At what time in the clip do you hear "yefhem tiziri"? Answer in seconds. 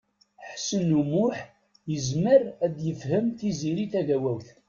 2.87-3.85